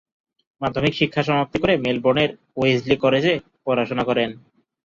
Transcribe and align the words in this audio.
মাধ্যমিক 0.61 0.93
শিক্ষা 0.99 1.21
সমাপ্তি 1.23 1.57
করে 1.59 1.73
মেলবোর্নের 1.77 2.29
ওয়েসলি 2.57 2.95
কলেজে 3.03 3.33
পড়াশোনা 3.65 4.03
করেন। 4.09 4.29